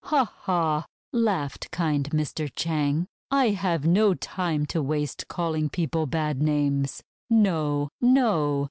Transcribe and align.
"Ha! 0.05 0.25
Ha!" 0.35 0.83
laughed 1.13 1.69
kind 1.69 2.09
Mr. 2.09 2.49
Chang. 2.55 3.05
"I 3.29 3.49
have 3.49 3.85
no 3.85 4.15
time 4.15 4.65
to 4.65 4.81
waste 4.81 5.27
calling 5.27 5.69
people 5.69 6.07
bad 6.07 6.41
names. 6.41 7.03
No! 7.29 7.87
No! 8.01 8.59